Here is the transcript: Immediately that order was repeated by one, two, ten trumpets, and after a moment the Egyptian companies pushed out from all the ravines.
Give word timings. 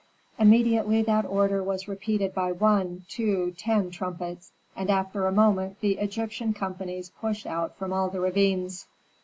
Immediately 0.39 1.03
that 1.03 1.27
order 1.27 1.61
was 1.61 1.87
repeated 1.87 2.33
by 2.33 2.51
one, 2.51 3.05
two, 3.07 3.51
ten 3.55 3.91
trumpets, 3.91 4.51
and 4.75 4.89
after 4.89 5.27
a 5.27 5.31
moment 5.31 5.79
the 5.79 5.99
Egyptian 5.99 6.55
companies 6.55 7.11
pushed 7.21 7.45
out 7.45 7.77
from 7.77 7.93
all 7.93 8.09
the 8.09 8.19
ravines. 8.19 8.87